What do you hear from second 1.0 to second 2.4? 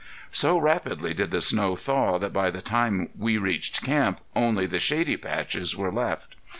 did the snow thaw that